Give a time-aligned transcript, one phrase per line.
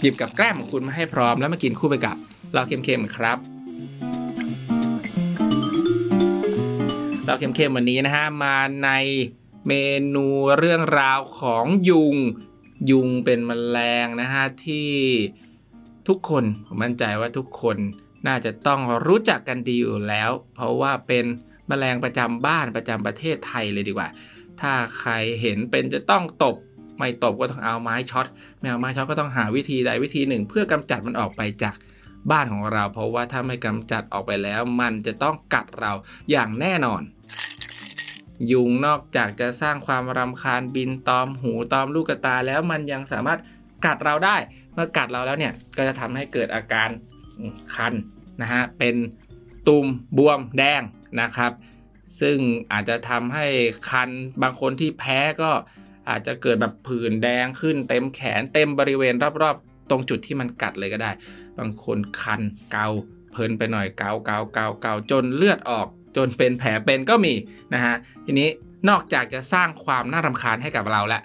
[0.00, 2.16] หยิบกับแกล้มของคุณมาให้พร้อมแล้วมากินคู่ไปกับ
[2.54, 3.38] เราเค็มๆครับ
[7.24, 8.90] เราเค็มๆวันนี้นะฮะมาใน
[9.66, 9.72] เม
[10.14, 10.26] นู
[10.58, 12.16] เรื่องราวของยุง
[12.90, 14.90] ยุงเป็นมแมลงนะฮะที่
[16.08, 17.76] ทุกคนผมมั่นใจว่าทุกคน
[18.26, 21.24] น่าจะต้องรู้จักกันดีอยู่แล้ว เพราะว่าเป็น
[21.70, 24.08] มแมลงประจำบ้านประจำประเทศไทยเลยดีกว่า
[24.60, 26.56] ถ้าใครเห็นเป็นจะต้องตบ
[26.98, 28.26] ไม่ตบก็ต้องเอาไม้ช็อต
[28.58, 31.74] ไม่เอาไม้ช็อตก็ต้องหาวิธีใดวิธีหนึ่ง เพื่อกำจัดมันออกไปจาก
[32.30, 35.92] บ้านของเรา เพราะว่าถ้าไม่กำจัดออกไปแล้ว มันจะต้องกัดเรา
[36.30, 37.02] อย่างแน่นอน
[38.52, 43.38] ยุงนอกจากจะสร้างความรำคาญบินตอมหูตอมลูกตาแล้วมันยังสามารถ
[43.86, 44.36] กัดเราได้
[44.74, 46.88] เมื่อกัดเราแล้วเนี่ยก็จะทำให้เกิดอาการ
[47.74, 47.94] คัน
[48.42, 48.94] นะฮะเป็น
[49.68, 49.86] ตุ่ม
[50.16, 50.82] บวมแดง
[51.20, 51.52] นะครับ
[52.20, 52.38] ซึ่ง
[52.72, 53.46] อาจจะทำให้
[53.90, 54.10] คัน
[54.42, 55.50] บางคนที่แพ้ก็
[56.10, 61.10] อาจจะเกิดแบบผื่นแดงขึ้นเต็มแขนเต็มบริเวณรอบๆ ตรงจุดที่มันกัดเลยก็ได้
[61.58, 62.42] บางคนคัน
[62.72, 62.88] เกา
[63.32, 65.86] เพลินไปหน่อยเกาเกาเกาเกาจนเลือดออก
[66.16, 67.34] จนเป็นแผลเป็นก็มี
[67.74, 68.48] นะฮะทีนี้
[68.88, 71.22] นอกจากจะสร้างความน่ารำคาญให้กับเราแล้ว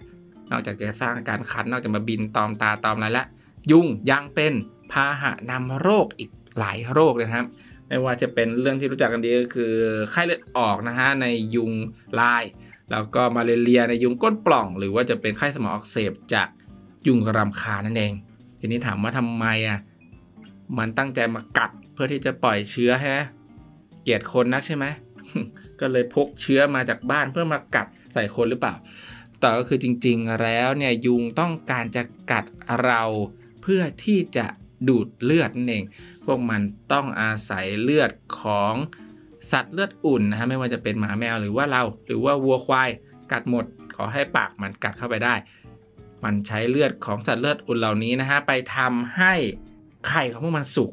[0.52, 3.28] นอกจากจะสร้างการคันนอกจากมาบินตอมตาตอมอะไรแล้ว
[3.72, 4.54] ยุงยังเป็น
[4.92, 7.46] พาหะนำโรคอีกหลายโรคนะครับ
[7.88, 9.74] ไม่ว่าจะเป็นเรื่องที่รู้จักกันดีก็คือ
[10.12, 11.72] ไข้เลือดออกนะฮะในยุง
[12.20, 12.44] ลาย
[12.92, 16.48] แล้วก็มาเรียในยุงก้นปล่อง หรือว่าจะเป็นไข้สมองอักเสบจาก
[17.08, 18.14] ยุงรำคานั่นเอง
[18.60, 19.80] ทีนี้ถามว่าทำไมอะ
[20.78, 23.20] มันตั้งใจมากัดเพื่อที่จะปล่อยเชื้อฮะ
[24.02, 24.86] เกลียดคนนักใช่ไหม
[25.80, 28.76] ก็เลยพกเชื้อมาจากบ้านเพื่อมากัดใส่คนหรือเปล่า
[29.40, 32.46] แต่ก็คือจริงๆแล้วเนี่ยยุงต้องการจะกัด
[32.84, 33.04] เรา
[33.62, 34.46] เพื่อที่จะ
[34.88, 35.86] ดูดเลือดนั่นเอง
[36.26, 36.62] พวกมัน
[36.92, 38.74] ต้องอาศัยเลือดของ
[39.52, 42.90] สัตว์เลือดอุ่นนะฮะไม่ว่าจะเป็นหมาแมวหรือว่าเรา หรือว่าวัวควาย
[43.32, 45.34] กัดหมด ขอให้ปากมันกัดเข้าไปได้
[46.24, 49.34] มันใช้เลือดของสัตว์เลือดอุ่นเหล่านี้นะฮะไปทำให้
[50.08, 50.92] ไข่ของพวกมันสุก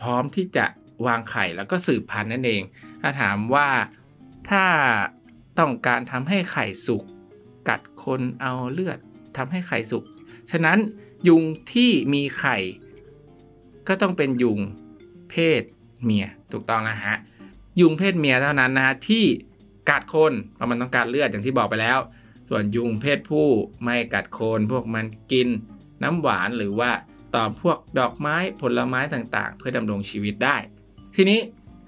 [0.00, 0.66] พร้อมที่จะ
[1.06, 2.62] วางไข่แล้วก็สืบพันธุ์นั่นเอง
[3.00, 3.68] ถ้าถามว่า
[4.50, 4.64] ถ้า
[5.58, 7.04] ต้องการทำให้ไข่สุก
[7.68, 8.98] กัดคนเอาเลือด
[9.36, 10.04] ทำให้ไข่สุก
[10.50, 10.78] ฉะนั้น
[11.28, 12.56] ยุงที่มีไข่
[13.88, 14.58] ก็ต้องเป็นยุง
[15.30, 15.62] เพศ
[16.02, 17.16] เมียถูกต้องนะฮะ
[17.80, 19.24] ยุงเพศเมียเท่านั้นนะฮะที่
[19.90, 21.98] กัดคนเพราะมันต้องการเลือดอย่างที่บอกไปแล้ว
[22.48, 23.46] ส่วนยุงเพศผู้
[23.82, 25.48] ไม่กัดคนพวกมันกิน
[26.02, 26.90] น้ำหวานหรือว่า
[27.34, 30.56] ตอมพวกดอกไม้ผลไม้ต่างๆ เพื่อดำรงชีวิตได้
[31.16, 31.40] ทีนี้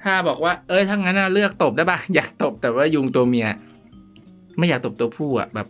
[0.03, 3.49] ถ้าบอกว่าเอ้ยถ้างั้นเลือกตบได้ปะอยากตบแต่ว่ายุงตัวเมีย
[4.59, 5.69] ไม่อยากตบตัวผู้อะแบบ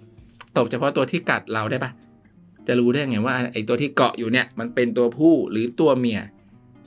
[0.56, 1.90] ตบเฉพาะตัวที่กัดเราได้ปะ
[2.66, 6.20] จะรู้ได้ไงว่าไอตัวที่เกาะอยู่เนี่ยมันเป็นตัวผู้หรือตัวเมีย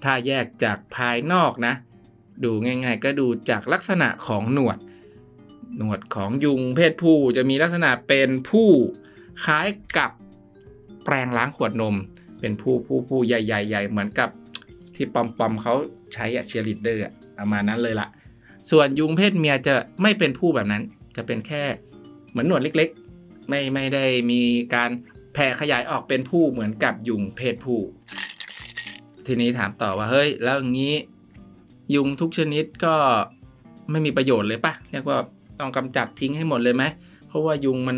[0.03, 1.73] ถ้าแยกจากภายนอกนะ
[2.44, 4.77] ดูง่าย ๆ ก็ดูจากลักษณะของหนวด
[5.77, 8.69] หนวดของยุงเพศผู้จะมีลักษณะเป็นพู่
[9.45, 9.67] คล้าย
[9.97, 10.11] กับ
[11.03, 11.95] แปรงล้างขวดนม
[12.39, 14.29] เป็นพู่พู่พู่ใหญ่ๆใหญ่เหมือนกับ
[14.95, 15.73] ที่ pom pom เขา
[16.13, 17.03] ใช้อะเชียร์ลีดเดอร์
[17.38, 18.07] ประมาณนั้นเลยละ
[18.71, 20.83] ส่วนยุงเพศเมียจะไม่เป็นผู้แบบนั้น
[21.15, 21.63] จะเป็นแค่
[22.29, 24.41] เหมือนหนวดเล็กๆ ไม่ไม่ได้มี
[24.75, 24.89] การ
[25.33, 27.79] แผ่ขยายออกเป็นผู้เหมือนกับยุงเพศผู้
[29.25, 30.95] ทีนี้ถามต่อว่าเฮ้ย แล้วอย่างนี้
[31.95, 32.95] ยุงทุกชนิดก็
[33.91, 35.17] ไม่มีประโยชน์เลยปะเรียกว่า
[35.59, 36.83] ต้องกำจัดทิ้งให้หมดเลยไหม
[37.27, 37.97] เพราะว่ายุงมัน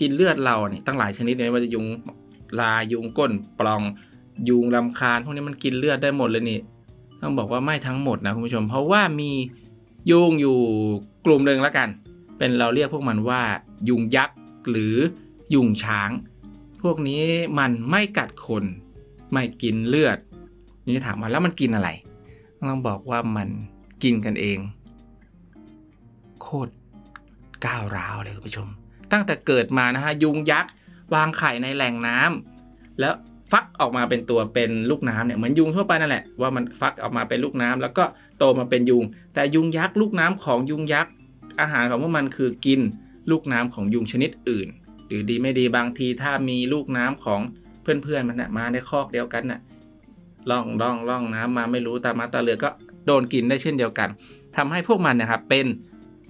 [0.00, 1.86] กินเลือดเราเนี่ยตั้งหลายชนิดเลยว่าจะยุง
[2.60, 3.82] ลายุงก้นปล่อง
[4.48, 6.60] ยุงลำคาญพวกนี้มันกินเลือดได้หมดเลยนี่
[7.20, 9.30] ต้องบอกว่าไม่ทั้งหมดนะคุณผู้ชม เพราะว่ามี
[10.10, 10.58] ยุงอยู่
[11.26, 11.88] กลุ่มหนึ่งแล้วกัน
[12.38, 13.40] เป็นเราเรียกพวกมันว่า
[13.88, 14.36] ยุงยักษ์
[14.70, 14.94] หรือ
[15.54, 16.10] ยุงช้าง
[16.82, 17.22] พวกนี้
[17.58, 18.64] มันไม่กัดคน
[19.32, 20.18] ไม่กินเลือด
[20.84, 21.88] นี่ถามว่าแล้วมันกินอะไร
[22.68, 23.48] ต้องบอกว่ามัน
[24.02, 24.58] กินกันเอง
[26.42, 26.72] โคตร
[27.66, 28.68] ก้าวร้าวเลยคุณผู้ชม
[29.12, 30.70] ตั้งแต่เกิดมานะฮะยุงยักษ์
[31.14, 33.14] วางไข่ในแหล่งน้ำแล้ว
[33.52, 38.04] ฟักออกมาเป็นตัวเป็นลูกน้ำเนี่ยเหมือนยุงทั่วไปนั่นแหละว่ามันฟักออกมาเป็นลูกน้ำแล้วก็
[38.38, 41.12] โตมาเป็นยุง แต่ยุงยักษ์ลูกน้ำของยุงยักษ์
[41.60, 42.80] อาหารของพวกมันคือกิน
[43.30, 44.68] ลูกน้ำของยุงชนิดอื่น
[45.06, 47.40] หรือดีไม่ดีบางทีถ้ามีลูกน้ำของ
[47.82, 49.60] เพื่อนๆมันนะมาในคอกเดียวกันนะ่ะ
[50.50, 52.68] ล่องล่องล่องน้ำมาไม่รู้ตามาตาเรือก็
[53.06, 54.08] โดนกินได้เช่นเดียวกัน
[54.56, 55.66] ทำให้พวกมันนะครับเป็น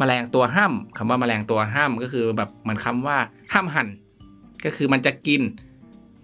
[0.00, 3.16] มแมลงตัวห้ามคำว่าแมลงตัวห้ามก็คือแบบมันคำว่า
[3.52, 3.88] ห้ามหัน
[4.64, 5.42] ก็คือมันจะกิน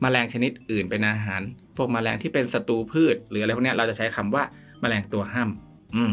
[0.04, 1.42] มแมลงชนิดอื่นเป็นอาหาร
[1.76, 4.42] พวกมแมลงที่เป็นศัตรูพืช หรืออะไรพวกนี้เราจะใช้คำว่า
[4.80, 5.50] แมลงตัวห้าม
[5.94, 6.12] อืม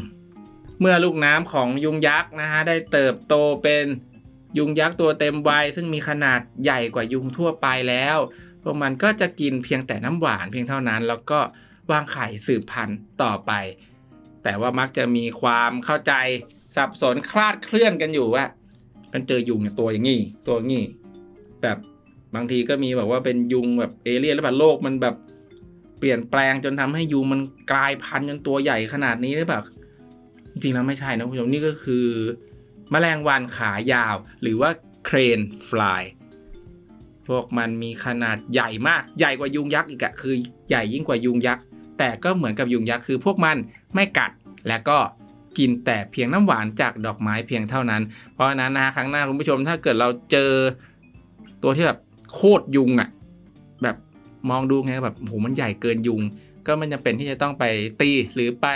[0.79, 3.85] เมื่อลูกน้ำของยุงยักษ์นะฮะได้เติบโตเป็น
[4.57, 8.17] ยุงยักษ์ตัวเต็มวัยซึ่งมีขนาดใหญ่กว่ายุงทั่วไปแล้ว
[8.63, 11.39] พวกมันก็จะกินเพียงแต่น้ำหวานเพียงเท่านั้น แล้วก็
[11.91, 13.51] วางไข่สืบพันธุ์ต่อไป
[14.43, 16.13] แต่ว่ามักจะมีความเข้าใจ
[16.75, 18.45] สับสนคลาดเคลื่อนกันอยู่ว่า
[19.13, 20.83] มันเจอยุงเนี่ยตัวอย่างงี้ตัวงี้
[21.61, 21.77] แบบ
[22.35, 25.15] บางทีก็มีแบบว่าเป็นยุงแบบเอเลี่ยนแล้วแบบโลกมันแบบ
[25.99, 27.41] เปลี่ยนแปลงจนทำให้ยุงมัน
[27.71, 29.61] กลายพันธุ์จนตัวใหญ่ขนาดนี้หรือเปล่า
[30.51, 32.07] จริงๆแล้วไม่ใช่นะคุณผู้ชมนี่ก็คือ
[32.93, 34.69] มแมลงวันขายาว หรือว่า
[35.05, 35.39] เครน
[35.69, 36.03] ฟลาย
[37.27, 40.35] พวกมันมีขนาดใหญ่มาก ใหญ่กว่ายุงยักษ์อีกอะคือ
[40.69, 41.63] ใหญ่ยิ่งกว่ายุงยักษ์
[41.97, 43.57] แต่ก็เหมือนกับยุงยักษ์คือพวกมัน
[43.95, 44.31] ไม่กัด
[44.67, 44.97] และก็
[45.57, 48.01] กินแต่เพียงน้ำหวานจากดอกไม้เพียงเท่านั้น
[48.33, 50.51] เพราะฉะนั้นนะครั้งหน้าคุณผู้ชมถ้าเกิดเราเจอ
[51.63, 51.99] ตัวที่แบบ
[52.33, 53.09] โคตรยุงอะ่ะ
[53.83, 53.97] แบบ
[54.49, 56.21] มองดูไงแบบโหมันใหญ่เกินยุง
[56.65, 57.63] ก็มันจะเป็นที่จะต้องไป
[58.01, 58.67] ตีหรือไป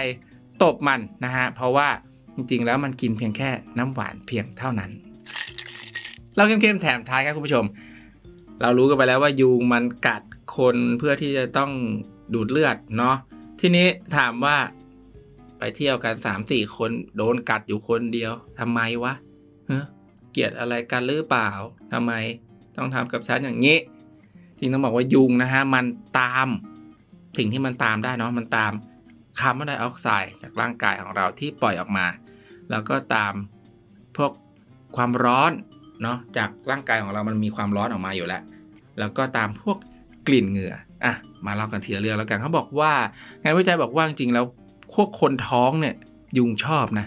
[0.63, 1.87] ตบมันนะฮะเพราะว่า
[2.35, 4.91] จริงๆแล้วมันกินเพียงแค่น้ำหวานเพียงเท่านั้น
[6.35, 7.65] เราเข้มๆแถมท้ายครับคุณผู้ชม
[8.61, 10.21] เรารู้กันไปแล้วว่ายุงมันกัด
[10.57, 11.71] คนเพื่อที่จะต้อง
[12.33, 13.15] ดูดเลือดเนาะ
[13.59, 13.87] ทีนี้
[14.17, 14.57] ถามว่า
[15.57, 19.13] ไปเที่ยวกันสามสี่คนโดนกัดอยู่คนเดียวทำไมวะ
[19.67, 19.79] เฮ้
[20.31, 21.49] เกลียดอะไรกันหรือเปล่า
[21.93, 22.11] ทำไม
[22.77, 23.77] ต้องทำกับฉันอย่างนี้
[24.59, 25.85] จริงต้องบอกว่ายุงนะฮะมัน
[26.19, 26.47] ตาม
[27.37, 28.71] สิ่งที่มันตามได้เนาะมันตาม
[29.39, 32.05] คาร์บอนไดออกไซด์จากร่างกายของเราที่ปล่อยออกมา
[32.69, 33.33] แล้วก็ตาม
[34.17, 34.31] พวก
[34.95, 35.51] ความร้อน
[36.01, 38.41] เนาะจากร่างกายของเรามันมีความร้อนออกมาอยู่แล้ว
[38.99, 39.77] แล้วก็ตามพวก
[40.27, 41.13] กลิ่นเหงื่ออะ
[41.45, 42.93] มาเล่ากันทีละเรื่องแล้วกันเขาบอกว่า
[43.41, 44.45] งานวิจัยบอกว่าจริงแล้ว
[44.93, 45.95] พวกคนท้องเนี่ย
[46.37, 47.05] ยุงชอบนะ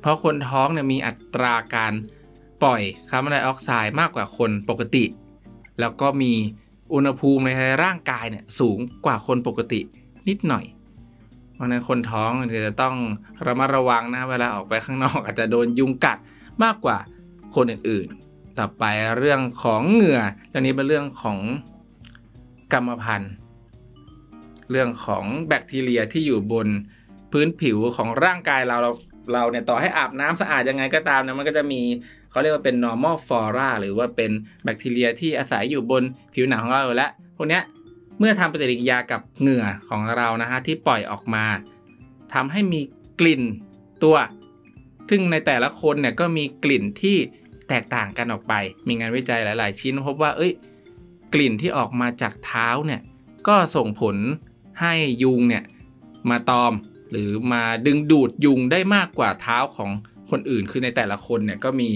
[0.00, 1.92] เพราะคนท้องเนี่ยมีอัตราการ
[2.62, 5.04] ปล่อยคาร์บอนไดออกไซด์มากกว่าคนปกติ
[5.80, 6.32] แล้วก็มี
[6.94, 7.50] อุณหภูมิใน
[7.84, 9.80] ร่างกายเนี่ยสูงกว่าคนปกติ
[10.28, 10.64] นิดหน่อย
[11.54, 12.30] เพราะนั้นคนท้อง
[12.66, 12.96] จะต้อง
[13.46, 16.18] ระมัดระวังนะเวลาออกไปข้างนอกอาจจะโดนยุงกัด
[16.64, 16.98] มากกว่า
[17.54, 18.84] คนอื่นๆ ต่อไป
[19.18, 20.20] เรื่องของเหงื่อ
[20.52, 21.38] ตอนนี้เป็นเรื่องของ
[22.72, 23.32] กรรมพันธุ์
[24.70, 26.68] เรื่องของแบคทีเรียที่อยู่บน
[27.32, 28.92] พื้นผิวของร่างกายเราเรา
[29.32, 31.80] เราเนี่ยต่อให้อาบน้ำสะอาดยังไงก็ตามนะมันก็จะมี
[32.30, 34.30] เขาเรียกว่าเป็น normal flora หรือว่าเป็น
[34.64, 36.02] แบคทีเรียที่อาศัยอยู่บน
[36.34, 37.62] ผิวหนังของเราอยู่แล้วพวกเนี้ย
[38.18, 41.44] เมื่อทำปฏิกิริยากับเหงื่อของเรานะฮะที่ปล่อยออกมา
[42.34, 42.80] ทำให้มี
[43.20, 43.42] กลิ่น
[44.02, 44.16] ตัว
[45.10, 47.16] ซึ่งในแต่ละคนเนี่ยก็มีกลิ่นที่
[47.68, 48.54] แตกต่างกันออกไป
[48.88, 50.52] มีงานวิจัยหลาย ๆ ชิ้นพบว่าเอ้ย
[51.34, 53.00] กลิ่นที่ออกมาจากเท้าเนี่ย
[53.48, 54.16] ก็ส่งผล
[54.80, 54.92] ให้
[55.22, 55.64] ยุงเนี่ย
[56.30, 56.72] มาตอม
[57.10, 59.90] หรือมาดึงดูดยุงได้มากกว่าเท้าของ
[60.30, 61.88] คนอื่น คือในแต่ละคนเนี่ยก็มี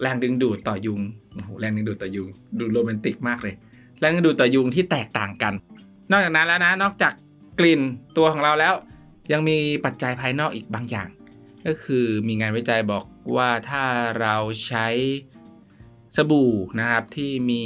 [0.00, 1.00] แรงดึงดูดต่อยุง
[1.32, 2.28] โอ้โหแรงดึงดูดต่อยุง
[2.58, 3.54] ดูโรแมนติกมากเลย
[4.00, 5.54] แรงดึงดูดต่อยุงที่แตกต่างกัน
[6.10, 7.12] นอกจากนั้นแล้วนะนอกจาก
[7.58, 7.80] กลิ่น
[8.16, 8.74] ตัวของเราแล้ว
[9.32, 11.08] ยังมีปัจจัยภายนอกอีกบางอย่าง
[11.66, 13.04] ก็คือมีงานวิจัยบอก
[13.36, 13.84] ว่าถ้า
[14.20, 14.36] เรา
[14.66, 14.86] ใช้
[16.16, 17.62] สบู่นะครับที่มี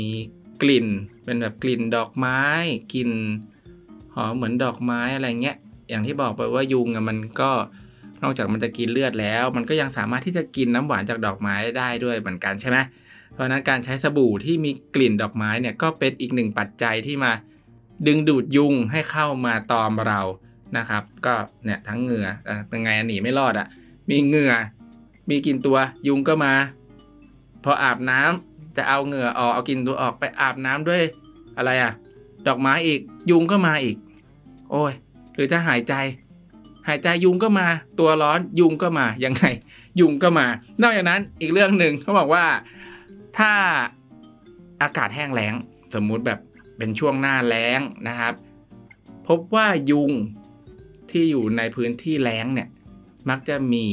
[0.62, 0.86] กลิ่น
[1.24, 2.40] เป็นแบบกลิ่นดอกไม้
[2.94, 3.10] กลิ่น
[4.14, 5.56] หอมเหมือนดอกไม้อะไรเงี้ย
[5.90, 7.50] อย่างที่บอกไปว่ายุงมันก็
[8.22, 12.78] นอกจากมันจะกินเลือดแล้ว มันก็ยังสามารถที่จะกินน้ำหวานจากดอกไม้ได้ด้วยเหมือนกันใช่ไหม
[13.32, 17.32] เพราะนั้นการใช้สบู่ที่มีกลิ่นดอกไม้เนี่ยก็เป็นอีกหนึ่งปัจจัยที่มา
[18.06, 20.20] ดึงดูดยุงให้เข้ามาตอมเรา
[20.76, 22.26] นะครับ ก็เนี่ยทั้งเหงื่อ
[22.68, 23.66] เป็นไงหนีไม่รอดอะ่ะ
[24.10, 24.52] มีเหงื่อ
[25.30, 25.76] มีกินตัว
[26.08, 26.54] ยุงก็มา
[27.64, 31.02] พออาบน้ำจะเอาเหงื่อออกเอากินตัวออกไปอาบน้ำด้วย
[31.56, 31.92] อะไรอะ่ะ
[32.46, 33.00] ดอกไม้อีก
[33.30, 33.96] ยุงก็มาอีก
[34.70, 34.92] โอ้ย
[35.34, 35.94] หรือจะหายใจ
[36.88, 37.66] หายใจยุงก็มา
[37.98, 39.44] ตัวร้อนยุงก็มา ยังไง
[40.00, 40.46] ยุงก็มา
[40.82, 42.44] นอกจากนั้นอีกเรื่องหนึ่งเขาบอกว่า
[43.38, 43.52] ถ้า
[44.82, 45.54] อากาศแห้งแล้ง
[45.94, 46.38] สมมุติแบบ
[46.76, 48.34] เป็นช่วงหน้าแล้งนะครับ
[49.28, 50.12] พบว่ายุง
[51.10, 52.68] ที่อยู่ในพื้นที่แล้งเนี่ย
[53.30, 53.86] มักจะมี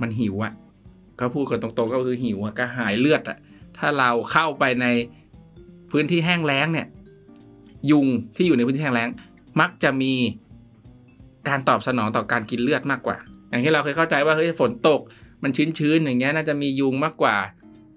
[0.00, 0.54] มันหิวอะ่ะ
[1.16, 3.38] เขาพูดกันตรงๆก็คือหิวอะก็หายเลือดอะ่ะ
[3.76, 4.86] ถ้าเราเข้าไปใน
[5.90, 6.86] พื้นที่แห้งแล้งเนี่ย
[7.90, 9.10] ยุงที่อยู่ในพื้นที่แห้งแล้ง
[9.60, 10.12] มักจะมี
[11.48, 13.16] การตอบสนองต่อการกินเลือดมากกว่า
[13.50, 15.00] อย่างที่เราเคยเข้าใจว่าเฮ้ยฝนตก
[15.42, 17.36] มันชื้นๆอย่างเงี้ยน่าจะมียุงมากกว่า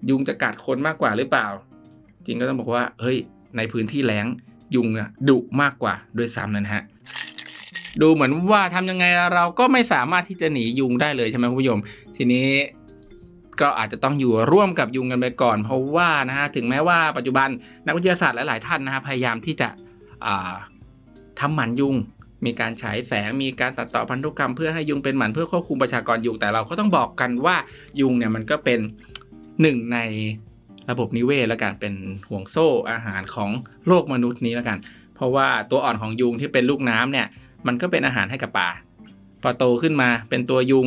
[0.10, 1.48] ยุงจะกัดคนมากกว่าหรือเปล่า
[2.26, 3.18] จริงก็ต้องบอกว่าเฮ้ย
[3.58, 4.26] ในพื้นที่แล้ง
[4.76, 4.88] ยุง
[5.30, 6.84] ดุมากกว่าโดยซ้ำนะฮะ
[8.02, 11.80] ดูเหมือนว่าทำยังไงเราก็ไม่สามารถที่จะหนียุงได้เลยใช่ไหมคุณผู้ชม
[12.18, 12.48] ทีนี้
[13.62, 17.50] ก็อาจจะต้องอยู่ร่วมกับยุงกันไปก่อน เพราะว่านะฮะถึงแม้ว่าปัจจุบัน
[17.86, 19.70] นักวิทยาศาสตร์หลาย ๆ ท่านนะฮะพยายามที่จะ
[21.40, 21.96] ทำหมันยุง
[22.46, 27.56] มีการฉายแสงมีการตัดต่อพันธุกรรมเพื่อให้ยุงเป็นหมันเพื่อควบคุมประชากรยุงแต่เราก็ต้องบอกกันว่า
[28.02, 28.80] ยุงเนี่ยมันก็เป็น
[29.62, 29.98] หนึ่งใน
[30.90, 31.94] ระบบนิเวศแล้วกันเป็น
[32.30, 33.50] ห่วงโซ่อาหารของ
[33.88, 34.78] โลกมนุษย์นี้แล้วกัน
[35.16, 37.28] เพราะว่าตัวอ่อนของยุงที่เป็นลูกน้ำเนี่ย
[37.68, 38.70] มันก็เป็นอาหารให้กับปลา
[39.42, 40.86] พอโตขึ้นมาเป็นตัวยุง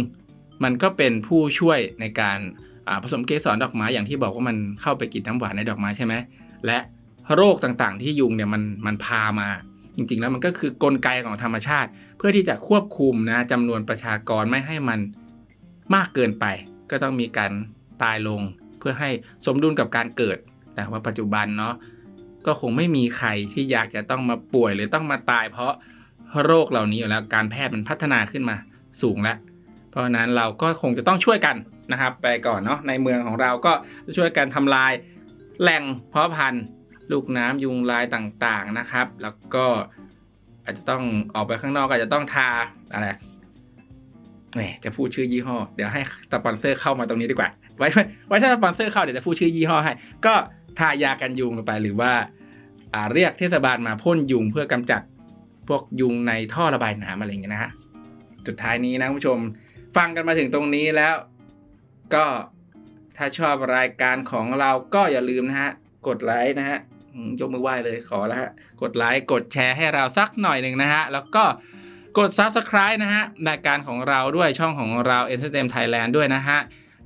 [0.64, 2.38] มันก็เป็นผู้ช่วยในการ
[3.02, 6.14] ผสมเกสรดอกไม้อย่างที่บอกว่ามันเข้าไปกินน้ำหวานในดอกไม้ใช่ไหม
[6.66, 6.78] และ
[7.34, 9.48] โรคต่างๆ ที่ยุงเนี่ยมันมันพามา
[9.96, 15.00] จริงๆ แล้วมันก็คือกลไกของธรรมชาติ เพื่อที่จะควบคุมนะจำนวนประชากรไม่ให้มัน
[15.94, 16.44] มากเกินไป
[16.90, 17.52] ก็ต้องมีการ
[18.02, 18.40] ตายลง
[18.78, 19.10] เพื่อให้
[19.46, 20.38] สมดุลกับการเกิด
[20.74, 21.74] แต่ว่าปัจจุบันเนาะ
[22.46, 25.72] ก็คงไม่มีใครที่อยากจะต้องมาป่วยหรือต้องมาตาย เพราะ
[26.44, 28.56] โรคเหล่านี้อยู่แล้วการแพทย์มันพัฒนาขึ้นมา
[29.02, 29.36] สูงแล้ว
[29.92, 31.56] เพราะนั้นเราก็คงจะต้องช่วยกัน
[31.92, 33.72] นะครับ ไปก่อนเนาะในเมืองของเราก็
[34.16, 34.92] ช่วยกันทำลาย
[35.62, 36.64] แหล่งเพาะพันธุ์
[37.12, 39.66] ลูกน้ำยุงลายต่างๆนะครับ แล้วก็
[40.64, 41.02] อาจจะต้อง
[41.34, 42.48] ออกไปข้างนอกอาจจะต้องทา
[42.92, 43.06] อะไร
[44.54, 47.88] แหมจะพูดชื่อยี่ห้อ เดี๋ยวให้สปอนเซอร์เข้ามาตรงนี้ดีกว่า ไว้
[48.28, 49.92] ไว้ถ้าสปอนเซอร์เข้าเดี๋ยวจะพูดชื่อยี่ห้อให้
[50.26, 50.34] ก็
[50.78, 52.12] ทายากันยุงลงไปหรือว่า
[52.94, 55.02] อ่าเรียกเทศบาลมาพ่นยุงเพื่อกำจัด
[55.68, 57.70] พวกยุงในท่อระบายน้ำอะไรอย่างเงี้ยนะฮะ
[58.46, 59.38] สุดท้ายนี้นะผู้ชม
[59.96, 61.14] ฟังกันมาถึงตรงนี้แล้ว
[62.14, 62.26] ก็
[63.16, 65.72] ถ้าชอบรายการของเราก็อย่าลืมนะฮะ
[66.06, 66.78] กดไลค์นะฮะ
[67.40, 68.50] ยกมือไหว้เลยขอแล้วฮะ
[68.82, 71.44] กดไลค์กดแชร์ให้เราสักหน่อยหนึ่งนะฮะ แล้วก็
[72.18, 76.10] กด Subscribe นะฮะรายการของเราด้วยช่องของเรา e n t e r t a i n m e n Thailand
[76.16, 76.58] ด้วยนะฮะ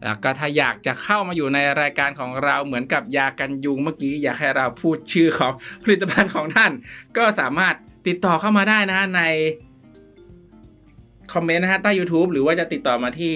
[0.05, 5.53] แล้วก็ถ้าอยากจะเข้ามาอยู่ในรายการของเราเหมือนกับยากันยุงเมื่อกี้ อยากให้เราพูดชื่อของ
[5.83, 6.73] ผลิตภัณฑ์ของท่าน
[7.17, 7.75] ก็สามารถ
[8.07, 9.23] ติดต่อเข้ามาได้นะฮะใน
[11.35, 13.35] คอมเมนต์นะฮะใต้ YouTube หรือว่าจะติดต่อมาที่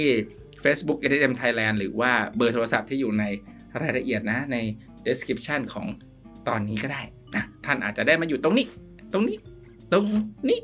[0.65, 3.25] Facebook e m Thailand หรือว่าเบอร์โทรศัพท์ที่อยู่ใน
[3.81, 4.57] รายละเอียดนะใน
[5.07, 5.87] description ของ
[6.49, 7.03] ตอนนี้ก็ได้
[7.37, 8.67] นะท่านอาจจะได้มาอยู่ตรงนี้
[9.13, 9.39] ตรงนี้
[9.93, 10.05] ตรง
[10.49, 10.61] นี้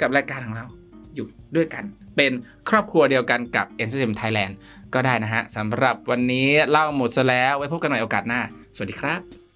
[0.00, 0.66] กับรายการของเรา
[1.14, 1.26] อยู่
[1.56, 1.84] ด้วยกัน
[2.16, 2.32] เป็น
[2.68, 4.52] ครอบครัวเดียวกันกับ e n t e r t a i n m e n Thailand
[4.94, 8.40] ก็ได้นะฮะสำหรับวันนี้เล่าหมดซะแล้วไว้พบกันใหม่โอกาสหน้า
[8.74, 9.47] สวัสดีครับ